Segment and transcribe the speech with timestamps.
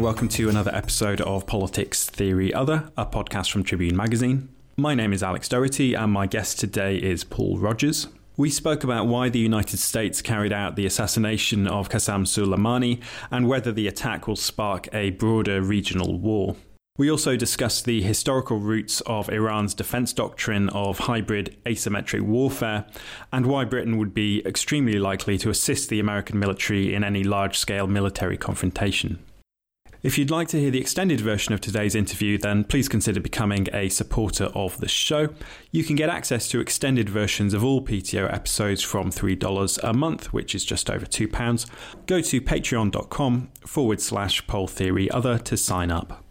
[0.00, 4.48] And welcome to another episode of Politics Theory Other, a podcast from Tribune Magazine.
[4.78, 8.08] My name is Alex Doherty, and my guest today is Paul Rogers.
[8.38, 13.46] We spoke about why the United States carried out the assassination of Qasem Soleimani and
[13.46, 16.56] whether the attack will spark a broader regional war.
[16.96, 22.86] We also discussed the historical roots of Iran's defense doctrine of hybrid asymmetric warfare
[23.34, 27.58] and why Britain would be extremely likely to assist the American military in any large
[27.58, 29.18] scale military confrontation.
[30.02, 33.66] If you'd like to hear the extended version of today's interview, then please consider becoming
[33.74, 35.28] a supporter of the show.
[35.72, 40.32] You can get access to extended versions of all PTO episodes from $3 a month,
[40.32, 41.70] which is just over £2.
[42.06, 46.24] Go to patreon.com forward slash pol theory other to sign up.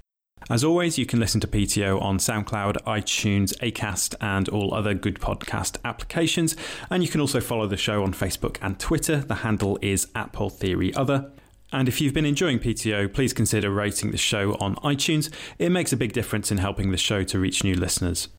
[0.49, 5.19] As always, you can listen to PTO on SoundCloud, iTunes, Acast, and all other good
[5.19, 6.55] podcast applications.
[6.89, 9.17] And you can also follow the show on Facebook and Twitter.
[9.17, 11.31] The handle is at Pol Theory Other.
[11.71, 15.31] And if you've been enjoying PTO, please consider rating the show on iTunes.
[15.59, 18.29] It makes a big difference in helping the show to reach new listeners.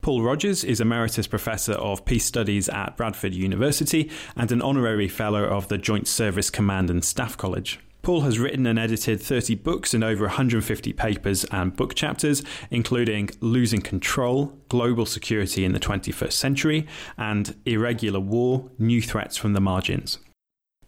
[0.00, 5.44] Paul Rogers is Emeritus Professor of Peace Studies at Bradford University and an Honorary Fellow
[5.44, 7.80] of the Joint Service Command and Staff College.
[8.02, 13.30] Paul has written and edited 30 books and over 150 papers and book chapters, including
[13.40, 16.86] Losing Control, Global Security in the 21st Century,
[17.18, 20.18] and Irregular War New Threats from the Margins.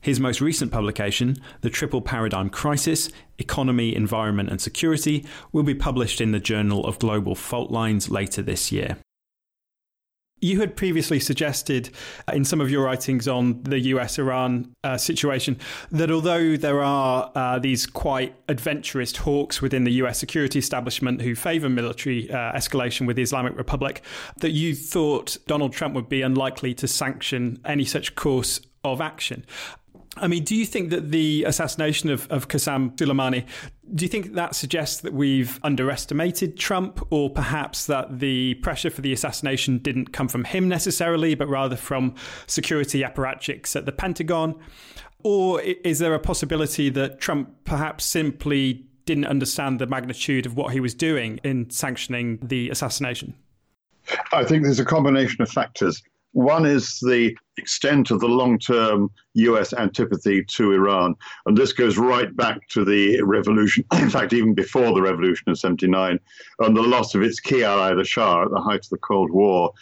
[0.01, 6.21] His most recent publication, The Triple Paradigm Crisis Economy, Environment and Security, will be published
[6.21, 8.97] in the Journal of Global Fault Lines later this year.
[10.43, 11.91] You had previously suggested
[12.27, 15.59] uh, in some of your writings on the US Iran uh, situation
[15.91, 21.35] that although there are uh, these quite adventurous hawks within the US security establishment who
[21.35, 24.03] favor military uh, escalation with the Islamic Republic,
[24.39, 29.45] that you thought Donald Trump would be unlikely to sanction any such course of action.
[30.17, 33.45] I mean, do you think that the assassination of, of Qasem Soleimani,
[33.95, 39.03] do you think that suggests that we've underestimated Trump, or perhaps that the pressure for
[39.03, 42.15] the assassination didn't come from him necessarily, but rather from
[42.49, 44.57] security apparatchiks at the Pentagon?
[45.23, 50.73] Or is there a possibility that Trump perhaps simply didn't understand the magnitude of what
[50.73, 53.35] he was doing in sanctioning the assassination?
[54.33, 56.03] I think there's a combination of factors.
[56.33, 61.15] One is the extent of the long term US antipathy to Iran.
[61.47, 65.59] And this goes right back to the revolution, in fact, even before the revolution of
[65.59, 66.19] 79,
[66.61, 69.31] and the loss of its key ally, the Shah, at the height of the Cold
[69.31, 69.73] War.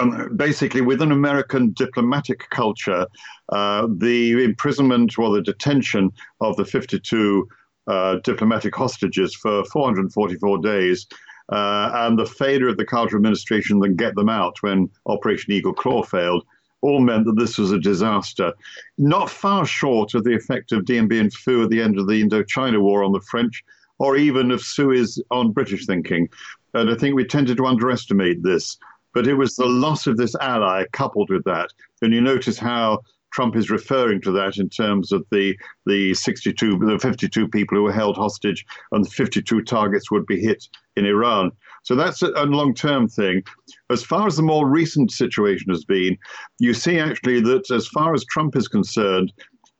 [0.00, 3.06] Um, basically, within American diplomatic culture,
[3.50, 6.10] uh, the imprisonment or the detention
[6.40, 7.48] of the 52
[7.86, 11.06] uh, diplomatic hostages for 444 days
[11.50, 15.74] uh, and the failure of the Carter administration to get them out when Operation Eagle
[15.74, 16.44] Claw failed
[16.82, 18.52] all meant that this was a disaster.
[18.98, 22.22] Not far short of the effect of Dien Bien Phu at the end of the
[22.22, 23.64] Indochina War on the French,
[23.98, 26.28] or even of Suez on British thinking.
[26.74, 28.78] And I think we tended to underestimate this.
[29.14, 31.70] But it was the loss of this ally coupled with that.
[32.02, 33.00] And you notice how
[33.36, 35.54] Trump is referring to that in terms of the
[35.84, 40.40] the 62, the 52 people who were held hostage, and the 52 targets would be
[40.40, 40.66] hit
[40.96, 41.52] in Iran.
[41.82, 43.42] So that's a, long term thing.
[43.90, 46.16] As far as the more recent situation has been,
[46.60, 49.34] you see actually that as far as Trump is concerned,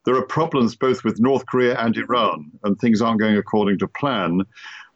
[0.05, 3.89] there are problems both with North Korea and Iran, and things aren't going according to
[3.89, 4.43] plan.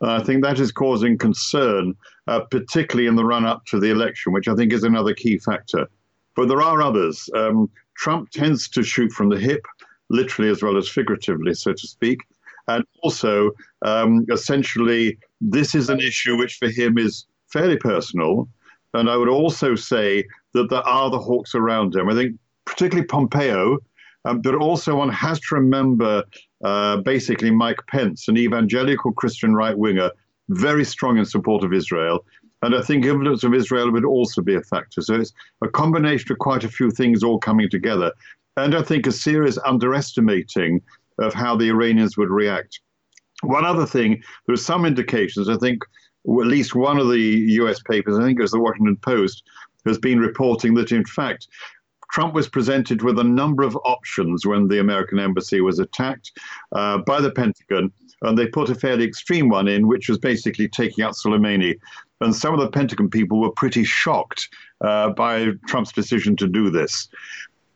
[0.03, 1.95] Uh, I think that is causing concern,
[2.27, 5.39] uh, particularly in the run up to the election, which I think is another key
[5.39, 5.89] factor.
[6.37, 7.29] But there are others.
[7.35, 9.63] Um, Trump tends to shoot from the hip,
[10.09, 12.21] literally as well as figuratively, so to speak.
[12.67, 13.51] And also,
[13.83, 18.49] um, essentially, this is an issue which for him is fairly personal.
[18.95, 20.25] And I would also say
[20.55, 22.09] that there are the hawks around him.
[22.09, 23.79] I think particularly Pompeo,
[24.25, 26.25] um, but also one has to remember
[26.65, 30.11] uh, basically Mike Pence, an evangelical Christian right winger,
[30.49, 32.25] very strong in support of Israel.
[32.63, 35.01] And I think influence of Israel would also be a factor.
[35.01, 38.13] So it's a combination of quite a few things all coming together.
[38.57, 40.83] And I think a serious underestimating
[41.19, 42.81] of how the Iranians would react.
[43.43, 45.83] One other thing, there are some indications, I think,
[46.27, 47.19] at least one of the
[47.61, 49.43] US papers, I think it was the Washington Post,
[49.87, 51.49] has been reporting that, in fact,
[52.13, 56.33] Trump was presented with a number of options when the American embassy was attacked
[56.73, 57.91] uh, by the Pentagon,
[58.23, 61.79] and they put a fairly extreme one in, which was basically taking out Soleimani.
[62.21, 64.49] And some of the Pentagon people were pretty shocked
[64.83, 67.09] uh, by Trump's decision to do this.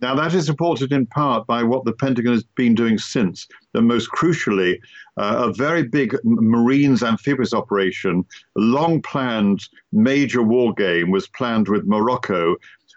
[0.01, 3.89] Now, that is supported in part by what the Pentagon has been doing since, and
[3.89, 4.79] most crucially,
[5.17, 8.25] uh, a very big Marines amphibious operation,
[8.55, 12.57] long planned major war game was planned with Morocco.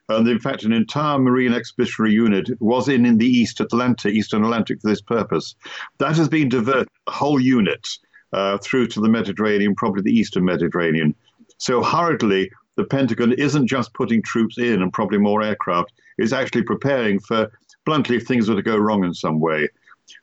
[0.09, 4.43] And in fact, an entire Marine expeditionary unit was in, in the East Atlantic, Eastern
[4.43, 5.55] Atlantic for this purpose.
[5.99, 7.87] That has been diverted, the whole unit,
[8.33, 11.15] uh, through to the Mediterranean, probably the Eastern Mediterranean.
[11.57, 16.63] So hurriedly, the Pentagon isn't just putting troops in and probably more aircraft, it's actually
[16.63, 17.51] preparing for,
[17.85, 19.67] bluntly, if things were to go wrong in some way.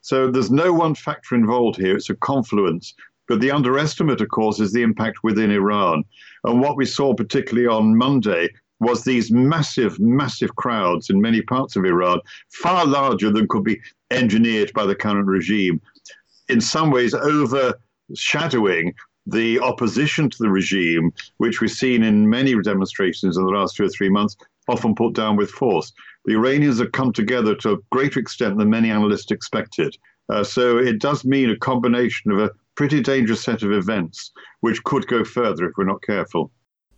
[0.01, 2.95] So there's no one factor involved here, it's a confluence.
[3.27, 6.05] But the underestimate, of course, is the impact within Iran.
[6.45, 8.51] And what we saw, particularly on Monday,
[8.81, 12.21] was these massive, massive crowds in many parts of Iran,
[12.51, 15.81] far larger than could be engineered by the current regime,
[16.49, 18.95] in some ways overshadowing
[19.27, 23.85] the opposition to the regime, which we've seen in many demonstrations in the last two
[23.85, 24.37] or three months,
[24.69, 25.93] often put down with force.
[26.25, 29.97] The Iranians have come together to a greater extent than many analysts expected.
[30.29, 34.83] Uh, so it does mean a combination of a pretty dangerous set of events, which
[34.85, 36.51] could go further if we're not careful.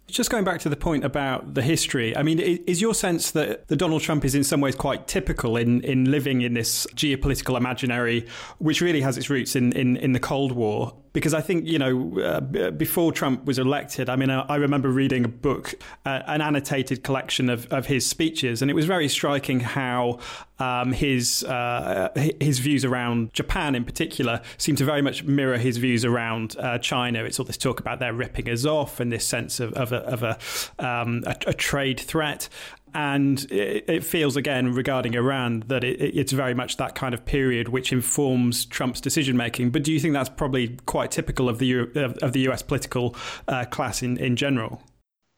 [0.09, 3.67] Just going back to the point about the history, I mean, is your sense that,
[3.67, 7.57] the Donald Trump is in some ways quite typical in, in living in this geopolitical
[7.57, 8.27] imaginary,
[8.59, 10.95] which really has its roots in, in, in the Cold War?
[11.17, 14.91] Because I think you know uh, before Trump was elected, I mean, I, I remember
[14.91, 15.75] reading a book,
[16.05, 20.19] uh, an annotated collection of, of his speeches, and it was very striking how
[20.59, 25.79] um, his uh, his views around Japan in particular seem to very much mirror his
[25.79, 27.25] views around uh, China.
[27.25, 30.01] It's all this talk about their ripping us off and this sense of, of a,
[30.01, 30.39] of a,
[30.79, 32.51] um, a, a trade threat
[32.95, 37.25] and it, it, feels again regarding Iran that it, it's very much that kind of
[37.25, 39.71] period which informs Trump's decision making.
[39.71, 42.63] But do you think that's probably quite typical of the of, of the U.S.
[42.63, 43.15] political
[43.49, 44.83] uh, class in, in general?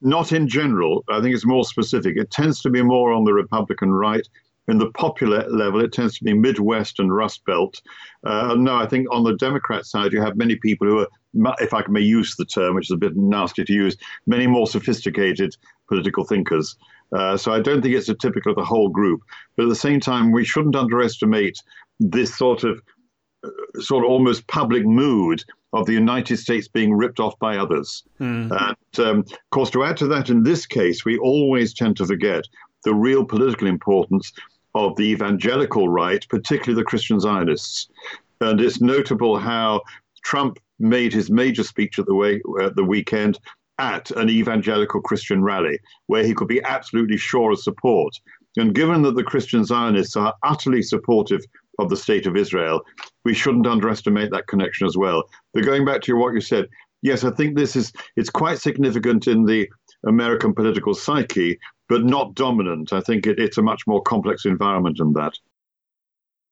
[0.00, 1.04] Not in general.
[1.08, 2.16] I think it's more specific.
[2.16, 4.26] It tends to be more on the Republican right.
[4.68, 7.80] In the popular level, it tends to be Midwest and Rust Belt.
[8.22, 11.72] Uh, no, I think on the Democrat side, you have many people who are, if
[11.72, 13.96] I may use the term, which is a bit nasty to use,
[14.26, 15.56] many more sophisticated
[15.88, 16.76] political thinkers.
[17.12, 19.22] Uh, so I don't think it's a typical of the whole group.
[19.56, 21.58] But at the same time, we shouldn't underestimate
[22.00, 22.80] this sort of
[23.44, 23.50] uh,
[23.80, 28.02] sort of almost public mood of the United States being ripped off by others.
[28.20, 28.50] Mm.
[28.50, 32.06] And um, of course, to add to that, in this case, we always tend to
[32.06, 32.44] forget
[32.84, 34.32] the real political importance
[34.74, 37.88] of the evangelical right, particularly the Christian Zionists.
[38.40, 39.82] And it's notable how
[40.24, 43.38] Trump made his major speech at the, way, uh, the weekend
[43.78, 48.14] at an evangelical Christian rally where he could be absolutely sure of support.
[48.56, 51.42] And given that the Christian Zionists are utterly supportive
[51.78, 52.82] of the state of Israel,
[53.24, 55.22] we shouldn't underestimate that connection as well.
[55.54, 56.66] But going back to what you said,
[57.02, 59.68] yes, I think this is it's quite significant in the
[60.06, 61.58] American political psyche,
[61.88, 62.92] but not dominant.
[62.92, 65.34] I think it, it's a much more complex environment than that.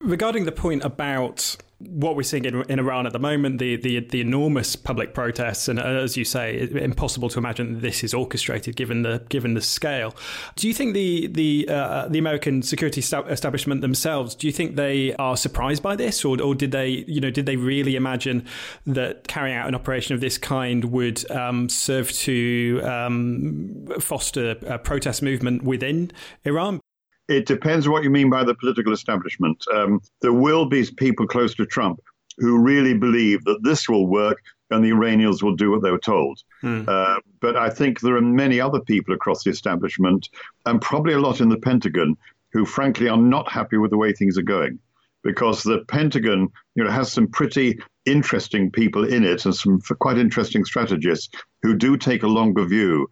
[0.06, 3.99] Regarding the point about what we're seeing in, in, Iran at the moment, the, the,
[3.99, 9.03] the enormous public protests, and as you say, impossible to imagine this is orchestrated given
[9.03, 10.15] the given the scale.
[10.55, 14.36] Do you think the the uh, the American security establishment themselves?
[14.36, 17.46] Do you think they are surprised by this, or or did they you know did
[17.46, 18.46] they really imagine
[18.86, 24.79] that carrying out an operation of this kind would um, serve to um, foster a
[24.79, 26.13] protest movement within
[26.44, 26.81] Iran?
[27.28, 29.64] It depends what you mean by the political establishment.
[29.74, 32.00] Um, there will be people close to Trump
[32.38, 35.98] who really believe that this will work and the Iranians will do what they were
[35.98, 36.42] told.
[36.62, 36.88] Mm.
[36.88, 40.28] Uh, but I think there are many other people across the establishment,
[40.66, 42.16] and probably a lot in the Pentagon,
[42.52, 44.78] who frankly are not happy with the way things are going.
[45.22, 50.18] Because the Pentagon, you know, has some pretty interesting people in it and some quite
[50.18, 51.28] interesting strategists
[51.62, 53.08] who do take a longer view.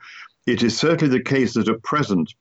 [0.46, 2.32] It is certainly the case that at present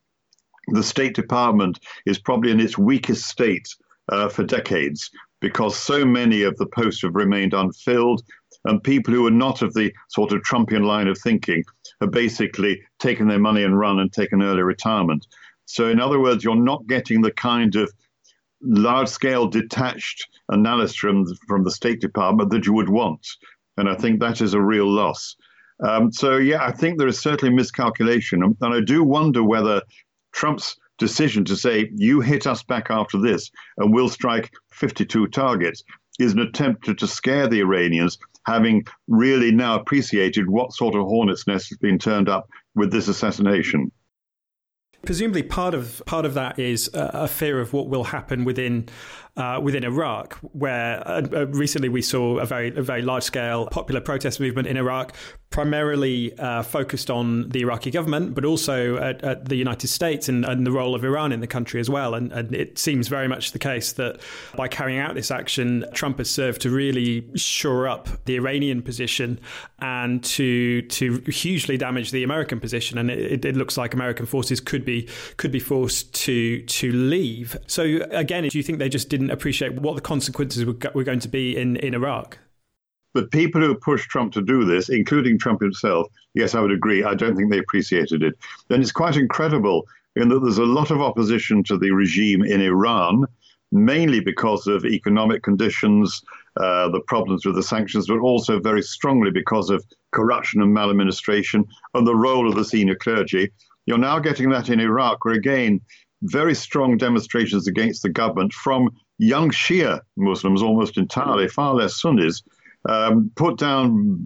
[0.68, 3.68] the State Department is probably in its weakest state
[4.10, 8.22] uh, for decades because so many of the posts have remained unfilled,
[8.64, 11.62] and people who are not of the sort of Trumpian line of thinking
[12.00, 15.26] have basically taken their money and run and taken early retirement.
[15.66, 17.92] So, in other words, you're not getting the kind of
[18.62, 23.26] large scale detached analysis from, from the State Department that you would want.
[23.76, 25.36] And I think that is a real loss.
[25.86, 28.42] Um, so, yeah, I think there is certainly miscalculation.
[28.42, 29.82] And I do wonder whether
[30.34, 35.82] Trump's decision to say, you hit us back after this, and we'll strike 52 targets,
[36.18, 41.02] is an attempt to, to scare the Iranians, having really now appreciated what sort of
[41.02, 43.90] hornet's nest has been turned up with this assassination.
[45.04, 48.88] Presumably, part of part of that is a fear of what will happen within
[49.36, 53.66] uh, within Iraq, where uh, uh, recently we saw a very a very large scale
[53.66, 55.12] popular protest movement in Iraq,
[55.50, 60.44] primarily uh, focused on the Iraqi government, but also at, at the United States and,
[60.44, 62.14] and, the role of Iran in the country as well.
[62.14, 64.20] And, and, it seems very much the case that
[64.56, 69.38] by carrying out this action, Trump has served to really shore up the Iranian position
[69.80, 72.98] and to to hugely damage the American position.
[72.98, 77.56] And it, it looks like American forces could be could be forced to to leave.
[77.66, 81.20] So again, do you think they just didn't appreciate what the consequences were, were going
[81.20, 82.38] to be in, in Iraq?
[83.14, 87.04] But people who pushed Trump to do this, including Trump himself, yes, I would agree.
[87.04, 88.34] I don't think they appreciated it.
[88.70, 92.60] And it's quite incredible in that there's a lot of opposition to the regime in
[92.60, 93.24] Iran,
[93.70, 96.22] mainly because of economic conditions,
[96.56, 101.64] uh, the problems with the sanctions, but also very strongly because of corruption and maladministration
[101.94, 103.50] and the role of the senior clergy.
[103.86, 105.80] You're now getting that in Iraq, where again,
[106.22, 112.42] very strong demonstrations against the government from young Shia Muslims, almost entirely, far less Sunnis,
[112.88, 114.20] um, put down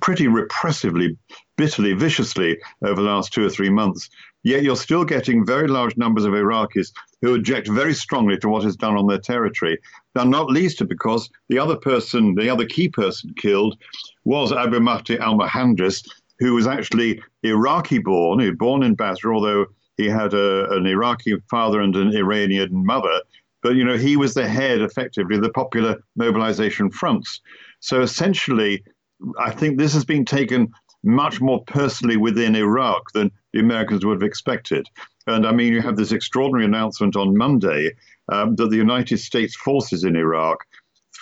[0.00, 1.16] pretty repressively,
[1.56, 4.08] bitterly, viciously over the last two or three months.
[4.42, 8.64] Yet you're still getting very large numbers of Iraqis who object very strongly to what
[8.64, 9.78] is done on their territory.
[10.16, 13.78] Now, not least because the other person, the other key person killed
[14.24, 16.04] was Abu Mahdi al Muhandis,
[16.40, 20.86] who was actually Iraqi born, he was born in Basra, although he had a, an
[20.86, 23.20] Iraqi father and an Iranian mother.
[23.62, 27.40] But you know, he was the head, effectively, of the popular mobilization fronts.
[27.80, 28.84] So essentially,
[29.38, 30.72] I think this has been taken
[31.04, 34.86] much more personally within Iraq than the Americans would have expected.
[35.26, 37.92] And I mean, you have this extraordinary announcement on Monday
[38.30, 40.64] um, that the United States forces in Iraq,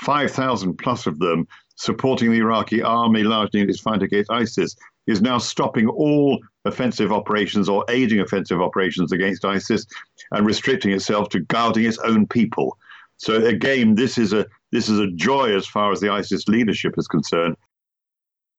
[0.04, 5.22] 5,000 plus of them, supporting the Iraqi army largely in its fight against ISIS, is
[5.22, 9.86] now stopping all offensive operations or aiding offensive operations against ISIS
[10.32, 12.76] and restricting itself to guarding its own people.
[13.16, 16.94] So again, this is a this is a joy as far as the ISIS leadership
[16.96, 17.56] is concerned.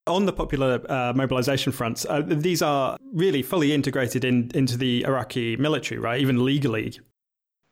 [0.08, 5.03] On the popular uh, mobilization fronts, uh, these are really fully integrated in, into the
[5.03, 6.20] Iraqi military, right?
[6.20, 7.00] Even legally.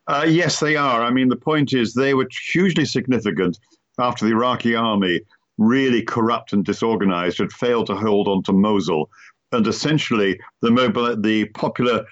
[0.08, 1.04] Uh, yes, they are.
[1.04, 3.60] I mean, the point is they were hugely significant
[4.00, 5.22] after the Iraqi army
[5.60, 9.10] really corrupt and disorganized, had failed to hold on to Mosul.
[9.52, 12.06] And essentially, the, mobile, the popular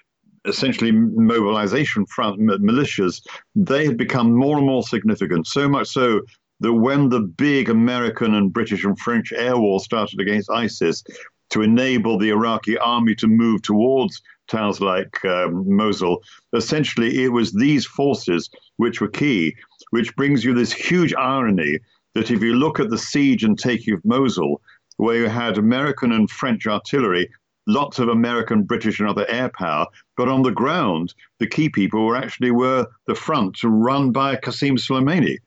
[0.45, 3.21] essentially mobilization front militias,
[3.55, 6.21] they had become more and more significant, so much so
[6.59, 11.03] that when the big American and British and French air war started against ISIS
[11.49, 17.51] to enable the Iraqi army to move towards towns like um, Mosul, essentially it was
[17.51, 19.55] these forces which were key,
[19.91, 21.79] which brings you this huge irony
[22.15, 24.61] that if you look at the siege and taking of Mosul,
[24.97, 27.29] where you had American and French artillery,
[27.67, 29.85] lots of American, British, and other air power,
[30.15, 34.77] but on the ground, the key people were actually were the front run by Qasem
[34.77, 35.37] Soleimani.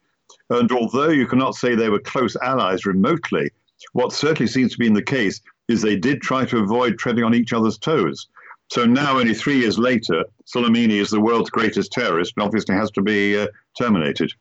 [0.51, 3.51] And although you cannot say they were close allies remotely,
[3.93, 7.25] what certainly seems to be in the case is they did try to avoid treading
[7.25, 8.29] on each other's toes.
[8.71, 12.91] So now, only three years later, Soleimani is the world's greatest terrorist and obviously has
[12.93, 14.33] to be uh, terminated.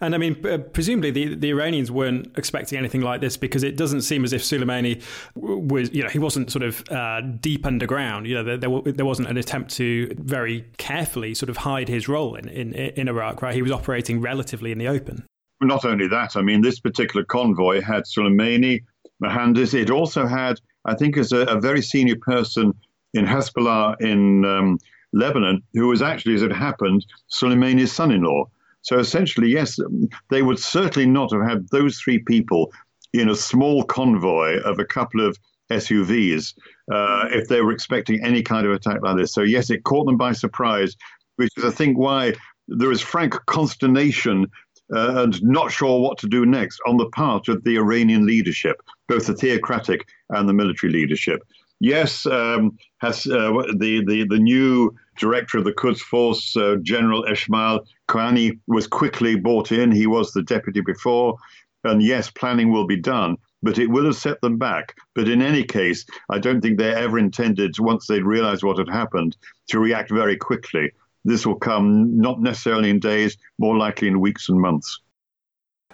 [0.00, 0.36] And I mean,
[0.72, 4.42] presumably the, the Iranians weren't expecting anything like this because it doesn't seem as if
[4.42, 5.02] Soleimani
[5.34, 8.26] was, you know, he wasn't sort of uh, deep underground.
[8.26, 12.08] You know, there, there, there, wasn't an attempt to very carefully sort of hide his
[12.08, 13.54] role in, in, in Iraq, right?
[13.54, 15.24] He was operating relatively in the open.
[15.60, 18.82] Not only that, I mean, this particular convoy had Soleimani,
[19.22, 19.74] Mohandes.
[19.74, 22.72] It also had, I think, as a, a very senior person
[23.12, 24.78] in Hezbollah in um,
[25.12, 28.48] Lebanon, who was actually, as it happened, Soleimani's son in law.
[28.82, 29.78] So essentially, yes,
[30.30, 32.72] they would certainly not have had those three people
[33.12, 35.38] in a small convoy of a couple of
[35.70, 36.54] SUVs
[36.92, 39.32] uh, if they were expecting any kind of attack like this.
[39.32, 40.96] So, yes, it caught them by surprise,
[41.36, 42.34] which is, I think, why
[42.68, 44.46] there is frank consternation
[44.94, 48.82] uh, and not sure what to do next on the part of the Iranian leadership,
[49.08, 51.40] both the theocratic and the military leadership.
[51.80, 57.24] Yes, um, has uh, the, the the new director of the Quds Force, uh, General
[57.24, 59.92] Esmail Qaani, was quickly brought in.
[59.92, 61.36] He was the deputy before,
[61.84, 64.96] and yes, planning will be done, but it will have set them back.
[65.14, 68.88] But in any case, I don't think they ever intended, once they'd realized what had
[68.88, 69.36] happened,
[69.68, 70.92] to react very quickly.
[71.24, 75.00] This will come not necessarily in days, more likely in weeks and months.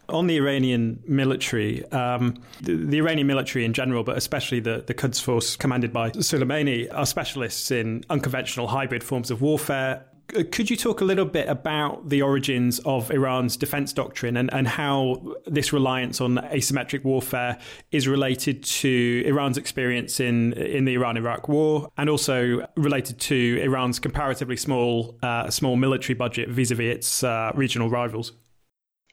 [0.09, 4.95] On the Iranian military, um, the, the, Iranian military in general, but especially the, the
[4.95, 10.77] Quds Force commanded by Soleimani, are specialists in unconventional hybrid forms of warfare could you
[10.77, 15.73] talk a little bit about the origins of Iran's defense doctrine and, and how this
[15.73, 17.59] reliance on asymmetric warfare
[17.93, 23.61] is related to Iran's experience in, in the Iran Iraq war and also related to
[23.63, 28.33] Iran's comparatively small, uh, small military budget vis a vis its uh, regional rivals?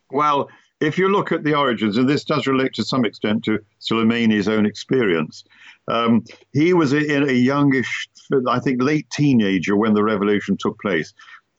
[0.10, 0.50] Well,
[0.84, 4.50] if you look at the origins, and this does relate to some extent to Soleimani's
[4.50, 5.44] own experience,
[5.88, 8.10] um, he was in a youngish,
[8.50, 11.14] I think, late teenager when the revolution took place.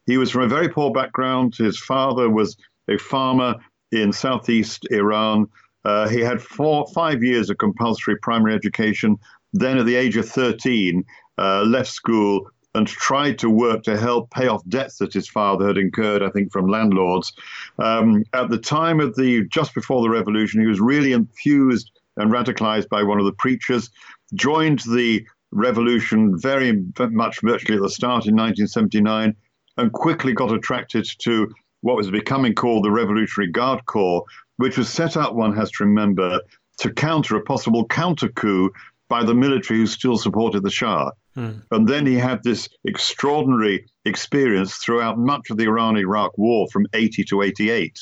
[0.07, 1.55] He was from a very poor background.
[1.57, 2.57] His father was
[2.89, 3.55] a farmer
[3.93, 5.47] in southeast Iran.
[5.85, 9.17] Uh, he had four, five years of compulsory primary education.
[9.55, 11.03] Then, at the age of 13,
[11.39, 15.69] uh, left school and tried to work to help pay off debts that his father
[15.69, 17.33] had incurred, I think, from landlords.
[17.79, 22.33] Um, at the time of the, just before the revolution, he was really infused and
[22.33, 23.91] radicalized by one of the preachers
[24.35, 29.35] joined the revolution very much virtually at the start in 1979
[29.77, 31.53] and quickly got attracted to
[31.83, 34.25] what was becoming called the Revolutionary Guard Corps,
[34.57, 36.41] which was set up, one has to remember,
[36.79, 38.73] to counter a possible counter coup
[39.15, 41.11] by the military who still supported the Shah.
[41.35, 41.59] Hmm.
[41.71, 46.87] And then he had this extraordinary experience throughout much of the Iran Iraq war from
[46.93, 47.99] 80 to 88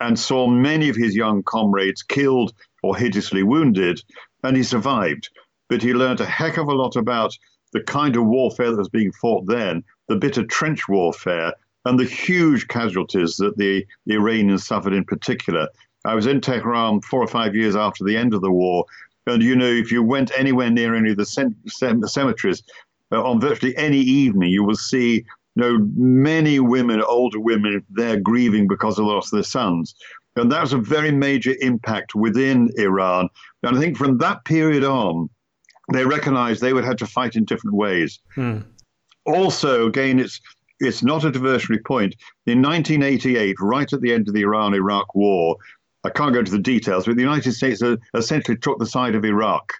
[0.00, 4.00] and saw many of his young comrades killed or hideously wounded,
[4.44, 5.28] and he survived
[5.68, 7.36] but he learned a heck of a lot about
[7.72, 11.52] the kind of warfare that was being fought then, the bitter trench warfare,
[11.84, 15.68] and the huge casualties that the, the Iranians suffered in particular.
[16.04, 18.84] I was in Tehran four or five years after the end of the war,
[19.28, 21.26] and you know, if you went anywhere near any of the
[22.06, 22.62] cemeteries,
[23.12, 28.18] uh, on virtually any evening, you will see you know, many women, older women, there
[28.18, 29.94] grieving because of the loss of their sons.
[30.36, 33.28] And that was a very major impact within Iran.
[33.62, 35.28] And I think from that period on,
[35.92, 38.20] they recognized they would have to fight in different ways.
[38.34, 38.58] Hmm.
[39.26, 40.40] Also, again, it's
[40.80, 42.14] it's not a diversionary point.
[42.46, 45.56] In 1988, right at the end of the Iran-Iraq war,
[46.04, 47.82] I can't go into the details, but the United States
[48.14, 49.72] essentially took the side of Iraq.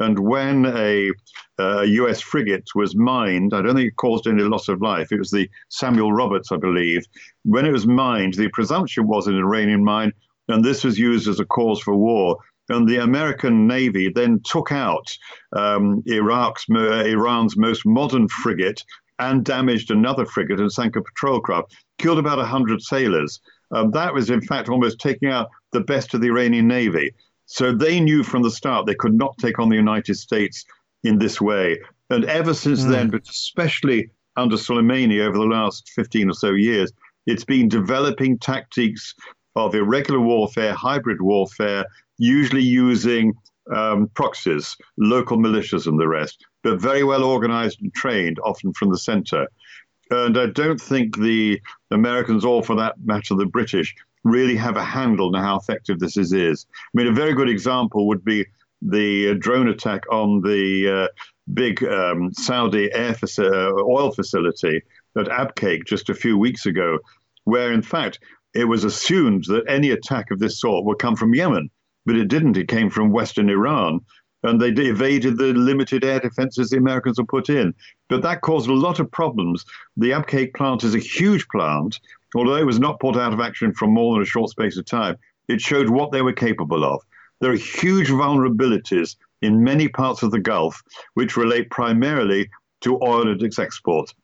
[0.00, 1.10] And when a,
[1.58, 2.20] a, U.S.
[2.20, 5.12] frigate was mined, I don't think it caused any loss of life.
[5.12, 7.04] It was the Samuel Roberts, I believe.
[7.44, 10.12] When it was mined, the presumption was an Iranian mine,
[10.48, 14.72] and this was used as a cause for war and the American Navy then took
[14.72, 15.06] out
[15.54, 18.82] um, Iraq's uh, Iran's most modern frigate
[19.18, 23.40] and damaged another frigate and sank a patrol craft, killed about 100 sailors.
[23.74, 27.12] Um, that was, in fact, almost taking out the best of the Iranian Navy.
[27.46, 30.64] So they knew from the start they could not take on the United States
[31.02, 31.78] in this way.
[32.10, 32.90] And ever since mm.
[32.90, 36.92] then, but especially under Soleimani over the last 15 or so years,
[37.26, 39.14] it's been developing tactics
[39.56, 41.84] of irregular warfare, hybrid warfare,
[42.18, 43.34] usually using
[43.74, 48.90] um, proxies, local militias, and the rest, but very well organized and trained, often from
[48.90, 49.46] the center.
[50.10, 54.84] And I don't think the Americans, or for that matter, the British, really have a
[54.84, 56.66] handle on how effective this is.
[56.72, 58.46] I mean, a very good example would be
[58.82, 61.08] the drone attack on the uh,
[61.52, 64.82] big um, Saudi air faci- uh, oil facility
[65.16, 66.98] at Abqaiq just a few weeks ago,
[67.44, 68.18] where in fact
[68.54, 71.70] it was assumed that any attack of this sort would come from Yemen
[72.06, 72.56] but it didn't.
[72.56, 74.00] It came from Western Iran.
[74.44, 77.74] And they evaded the limited air defenses the Americans had put in.
[78.08, 79.64] But that caused a lot of problems.
[79.96, 81.98] The Abqaiq plant is a huge plant.
[82.36, 84.84] Although it was not put out of action for more than a short space of
[84.84, 85.16] time,
[85.48, 87.00] it showed what they were capable of.
[87.40, 90.82] There are huge vulnerabilities in many parts of the Gulf,
[91.14, 92.48] which relate primarily
[92.82, 94.14] to oil and its exports.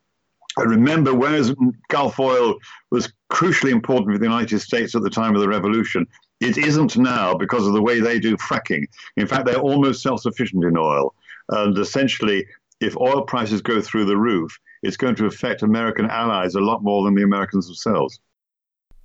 [0.61, 1.55] And remember, whereas
[1.89, 2.57] Gulf oil
[2.91, 6.07] was crucially important for the United States at the time of the revolution,
[6.41, 8.87] it isn't now because of the way they do fracking.
[9.17, 11.15] In fact, they're almost self sufficient in oil.
[11.49, 12.47] And essentially,
[12.81, 16.83] if oil prices go through the roof, it's going to affect American allies a lot
[16.83, 18.21] more than the Americans themselves.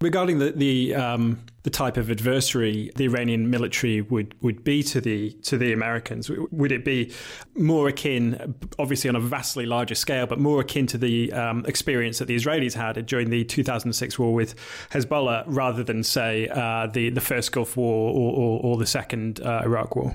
[0.01, 4.99] Regarding the the, um, the type of adversary the Iranian military would, would be to
[4.99, 7.13] the to the Americans, would it be
[7.55, 12.19] more akin, obviously on a vastly larger scale, but more akin to the um, experience
[12.19, 14.53] that the Israelis had during the 2006 war with
[14.91, 19.39] Hezbollah, rather than say uh, the the first Gulf War or, or, or the second
[19.39, 20.13] uh, Iraq War?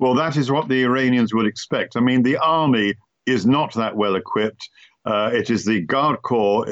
[0.00, 1.96] Well, that is what the Iranians would expect.
[1.96, 2.94] I mean, the army
[3.26, 4.68] is not that well equipped.
[5.04, 6.66] Uh, it is the Guard Corps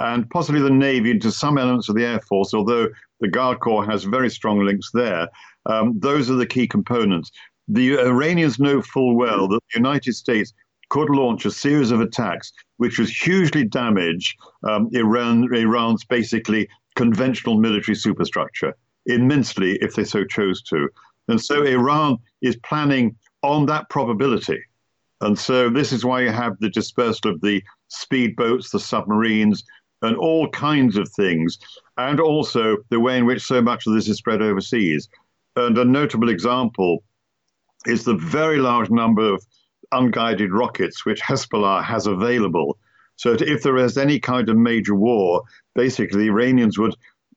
[0.00, 2.88] and possibly the Navy into some elements of the Air Force, although
[3.20, 5.28] the Guard Corps has very strong links there.
[5.66, 7.30] Um, those are the key components.
[7.66, 10.52] The Iranians know full well that the United States
[10.88, 17.58] could launch a series of attacks which would hugely damage um, Iran, Iran's basically conventional
[17.58, 18.74] military superstructure.
[19.08, 20.88] immensely if they so chose to.
[21.28, 24.62] And so Iran is planning on that probability.
[25.20, 29.64] And so this is why you have the dispersal of the speedboats, the submarines,
[30.02, 31.58] and all kinds of things,
[31.96, 35.08] and also the way in which so much of this is spread overseas.
[35.56, 37.02] And a notable example
[37.86, 39.44] is the very large number of
[39.92, 42.78] unguided rockets which Hezbollah has available.
[43.16, 45.42] So if there is any kind of major war,
[45.74, 46.94] basically the Iranians would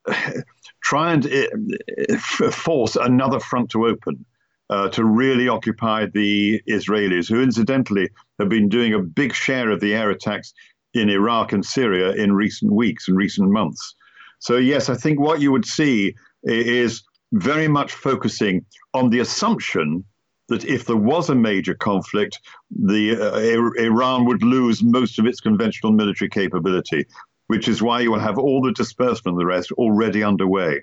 [0.84, 2.18] try and uh,
[2.52, 4.26] force another front to open.
[4.70, 9.82] Uh, to really occupy the Israelis, who incidentally have been doing a big share of
[9.82, 10.54] the air attacks
[10.94, 13.96] in Iraq and Syria in recent weeks and recent months.
[14.40, 20.04] So, yes, I think what you would see is very much focusing on the assumption
[20.50, 25.40] that if there was a major conflict, the uh, Iran would lose most of its
[25.40, 27.06] conventional military capability,
[27.48, 30.82] which is why you will have all the dispersal and the rest already underway.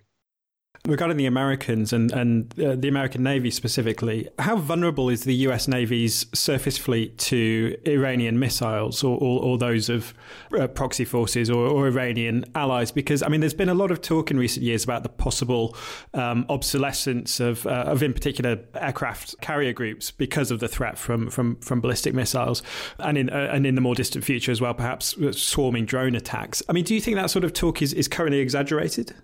[0.86, 5.68] Regarding the Americans and, and uh, the American Navy specifically, how vulnerable is the US
[5.68, 10.14] Navy's surface fleet to Iranian missiles or, or, or those of
[10.58, 12.90] uh, proxy forces or, or, Iranian allies?
[12.92, 15.76] Because, I mean, there's been a lot of talk in recent years about the possible
[16.14, 21.28] um, obsolescence of, uh, of, in particular, aircraft carrier groups because of the threat from,
[21.28, 22.62] from, from ballistic missiles
[23.00, 26.14] and in, uh, and in the more distant future as well, perhaps uh, swarming drone
[26.14, 26.62] attacks.
[26.68, 29.14] I mean, do you think that sort of talk is, is currently exaggerated?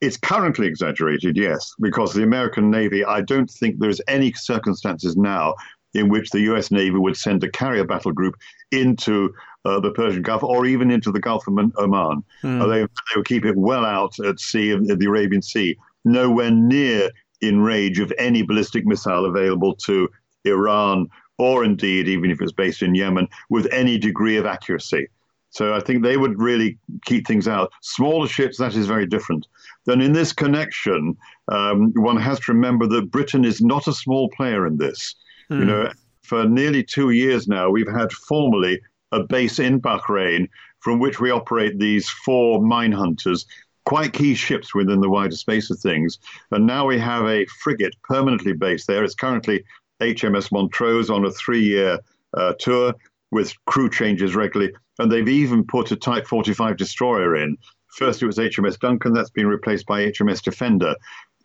[0.00, 5.54] It's currently exaggerated, yes, because the American Navy, I don't think there's any circumstances now
[5.94, 8.34] in which the US Navy would send a carrier battle group
[8.70, 9.32] into
[9.64, 12.24] uh, the Persian Gulf or even into the Gulf of Oman.
[12.42, 12.62] Mm.
[12.62, 16.50] Uh, they, they would keep it well out at sea, in the Arabian Sea, nowhere
[16.50, 20.08] near in range of any ballistic missile available to
[20.44, 25.08] Iran or indeed, even if it's based in Yemen, with any degree of accuracy.
[25.50, 27.72] So I think they would really keep things out.
[27.82, 29.46] Smaller ships, that is very different.
[29.86, 31.16] Then in this connection,
[31.48, 35.14] um, one has to remember that Britain is not a small player in this.
[35.48, 35.66] You hmm.
[35.66, 38.80] know, for nearly two years now, we've had formally
[39.12, 40.48] a base in Bahrain
[40.80, 43.46] from which we operate these four mine hunters,
[43.84, 46.18] quite key ships within the wider space of things.
[46.50, 49.04] And now we have a frigate permanently based there.
[49.04, 49.64] It's currently
[50.00, 51.98] HMS Montrose on a three year
[52.36, 52.94] uh, tour
[53.30, 54.72] with crew changes regularly.
[54.98, 57.56] And they've even put a Type 45 destroyer in.
[57.96, 60.94] First, it was HMS Duncan, that's been replaced by HMS Defender.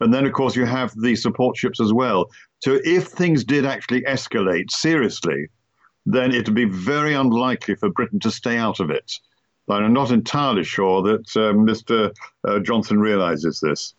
[0.02, 2.30] And then, of course, you have the support ships as well.
[2.60, 5.48] So, if things did actually escalate seriously,
[6.06, 9.14] then it would be very unlikely for Britain to stay out of it.
[9.70, 12.14] I'm not entirely sure that uh, Mr.
[12.46, 13.94] Uh, Johnson realizes this.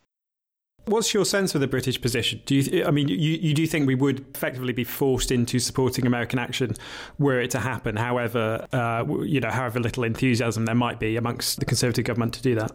[0.85, 2.40] What's your sense of the British position?
[2.45, 6.07] Do you, I mean, you, you do think we would effectively be forced into supporting
[6.07, 6.75] American action
[7.18, 7.95] were it to happen?
[7.95, 12.42] However, uh, you know, however little enthusiasm there might be amongst the Conservative government to
[12.42, 12.73] do that.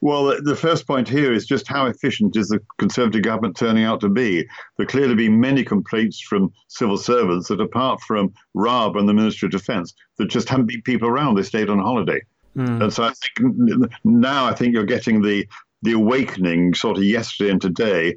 [0.00, 4.00] Well, the first point here is just how efficient is the Conservative government turning out
[4.00, 4.44] to be?
[4.76, 9.46] There clearly been many complaints from civil servants that, apart from Raab and the Ministry
[9.46, 11.36] of Defence, there just haven't been people around.
[11.36, 12.20] They stayed on holiday.
[12.56, 12.82] Mm.
[12.82, 15.46] And so I think now I think you're getting the
[15.82, 18.16] the awakening sort of yesterday and today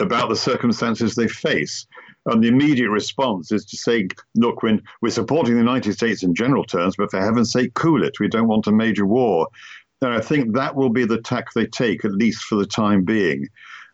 [0.00, 1.86] about the circumstances they face.
[2.26, 6.34] And the immediate response is to say, look, when we're supporting the United States in
[6.34, 8.18] general terms, but for heaven's sake, cool it.
[8.20, 9.48] We don't want a major war.
[10.02, 13.04] And I think that will be the tack they take, at least for the time
[13.04, 13.48] being,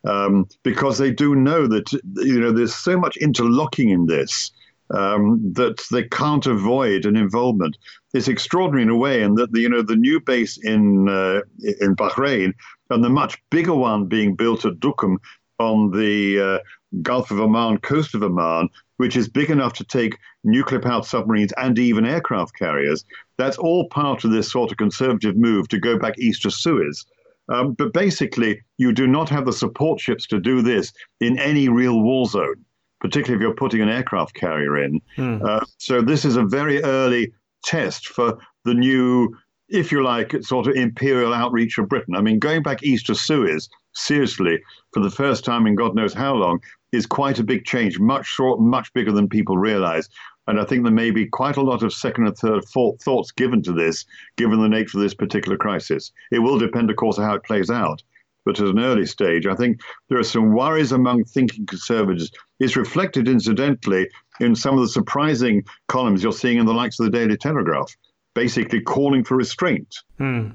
[0.04, 4.50] um, because they do know that you know there's so much interlocking in this
[4.92, 7.78] um, that they can't avoid an involvement.
[8.14, 11.42] It's extraordinary in a way, and that the you know the new base in uh,
[11.80, 12.52] in Bahrain
[12.92, 15.16] and the much bigger one being built at Duqm
[15.58, 16.58] on the uh,
[17.02, 21.52] Gulf of Oman, coast of Oman, which is big enough to take nuclear powered submarines
[21.56, 23.04] and even aircraft carriers.
[23.38, 27.04] That's all part of this sort of conservative move to go back east of Suez.
[27.48, 31.68] Um, but basically, you do not have the support ships to do this in any
[31.68, 32.64] real war zone,
[33.00, 35.00] particularly if you're putting an aircraft carrier in.
[35.16, 35.38] Hmm.
[35.44, 37.32] Uh, so, this is a very early
[37.64, 39.36] test for the new
[39.72, 42.14] if you like, sort of imperial outreach of Britain.
[42.14, 44.60] I mean, going back east to Suez, seriously,
[44.92, 46.60] for the first time in God knows how long,
[46.92, 50.10] is quite a big change, much short, much bigger than people realize.
[50.46, 53.62] And I think there may be quite a lot of second and third thoughts given
[53.62, 54.04] to this,
[54.36, 56.12] given the nature of this particular crisis.
[56.30, 58.02] It will depend, of course, on how it plays out.
[58.44, 62.30] But at an early stage, I think there are some worries among thinking conservatives.
[62.60, 64.08] It's reflected, incidentally,
[64.40, 67.96] in some of the surprising columns you're seeing in the likes of the Daily Telegraph
[68.34, 69.94] basically calling for restraint.
[70.18, 70.50] Hmm.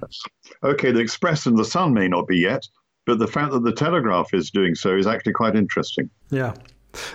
[0.64, 2.68] Okay, the Express and the Sun may not be yet,
[3.06, 6.10] but the fact that the Telegraph is doing so is actually quite interesting.
[6.30, 6.54] Yeah.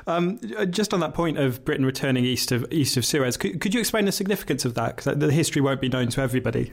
[0.06, 0.38] Um,
[0.70, 3.80] just on that point of Britain returning east of east of Suez, could, could you
[3.80, 4.96] explain the significance of that?
[4.96, 6.72] Because the history won't be known to everybody.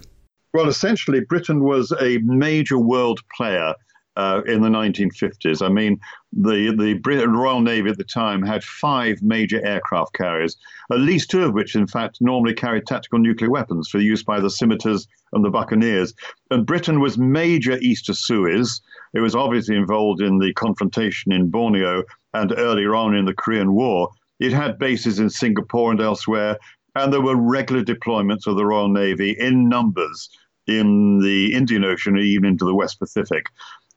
[0.54, 3.74] Well, essentially, Britain was a major world player
[4.16, 5.66] uh, in the 1950s.
[5.66, 6.00] I mean,
[6.34, 10.58] the the British Royal Navy at the time had five major aircraft carriers,
[10.92, 14.40] at least two of which, in fact, normally carried tactical nuclear weapons for use by
[14.40, 16.14] the scimitars and the buccaneers.
[16.52, 18.82] And Britain was major east of Suez.
[19.14, 23.74] It was obviously involved in the confrontation in Borneo and earlier on in the Korean
[23.74, 24.10] War.
[24.40, 26.58] It had bases in Singapore and elsewhere,
[26.96, 30.30] and there were regular deployments of the Royal Navy in numbers
[30.68, 33.48] in the Indian Ocean even into the West Pacific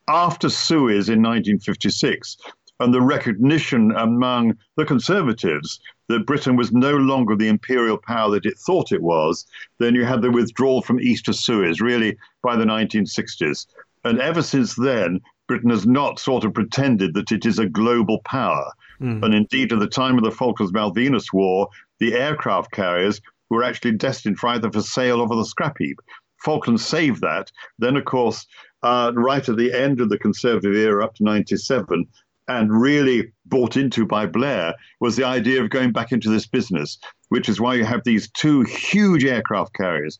[0.08, 2.36] after Suez in 1956
[2.80, 8.46] and the recognition among the conservatives that Britain was no longer the imperial power that
[8.46, 9.46] it thought it was,
[9.78, 13.66] then you had the withdrawal from east of Suez, really by the 1960s.
[14.04, 18.20] And ever since then, Britain has not sort of pretended that it is a global
[18.24, 18.72] power.
[19.00, 19.24] Mm.
[19.24, 23.92] And indeed, at the time of the Falklands Malvinas War, the aircraft carriers were actually
[23.92, 25.98] destined for either for sale or for the scrap heap.
[26.38, 27.52] Falklands saved that.
[27.78, 28.46] Then, of course,
[28.82, 32.06] uh, right at the end of the Conservative era up to 97
[32.48, 36.98] and really bought into by Blair was the idea of going back into this business,
[37.28, 40.18] which is why you have these two huge aircraft carriers,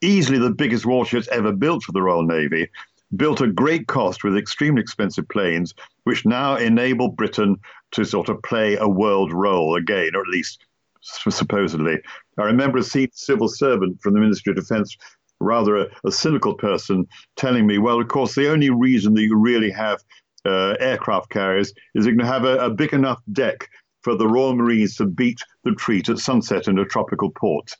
[0.00, 2.68] easily the biggest warships ever built for the Royal Navy,
[3.16, 7.56] built at great cost with extremely expensive planes, which now enable Britain
[7.92, 10.64] to sort of play a world role again, or at least
[11.00, 11.98] supposedly.
[12.38, 14.96] I remember a senior civil servant from the Ministry of Defense
[15.40, 19.36] rather a, a, cynical person telling me, well, of course, the only reason that you
[19.36, 20.02] really have
[20.44, 23.68] uh, aircraft carriers is you can have a, a, big enough deck
[24.02, 27.72] for the Royal Marines to beat the treat at sunset in a tropical port.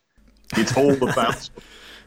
[0.56, 1.48] It's all about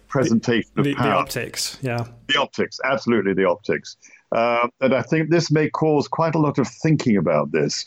[0.07, 1.11] presentation the, of power.
[1.11, 2.05] The optics, yeah.
[2.27, 3.95] The optics, absolutely the optics.
[4.31, 7.85] Uh, and I think this may cause quite a lot of thinking about this.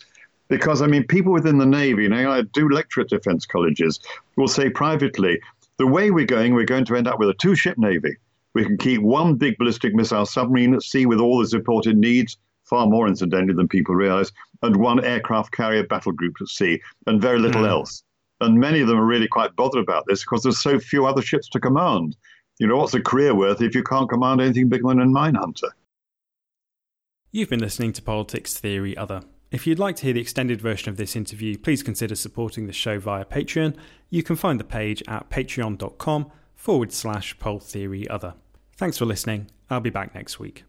[0.49, 4.01] Because, I mean, people within the Navy, and I do lecture at defense colleges,
[4.37, 5.41] will say privately,
[5.83, 8.17] the way we're going, we're going to end up with a two ship Navy.
[8.55, 11.97] We can keep one big ballistic missile submarine at sea with all the support it
[11.97, 14.31] needs, far more incidentally than people realize,
[14.63, 17.69] and one aircraft carrier battle group at sea, and very little mm.
[17.69, 18.05] else.
[18.41, 21.21] And many of them are really quite bothered about this because there's so few other
[21.21, 22.15] ships to command.
[22.61, 25.35] You know, what's a career worth if you can't command anything bigger than a mine
[25.35, 25.75] hunter?
[27.33, 29.23] You've been listening to Politics Theory Other.
[29.53, 32.73] If you'd like to hear the extended version of this interview, please consider supporting the
[32.73, 33.77] show via Patreon.
[34.09, 38.33] You can find the page at patreon.com forward slash pol theory other.
[38.79, 39.51] Thanks for listening.
[39.69, 40.65] I'll be back next week.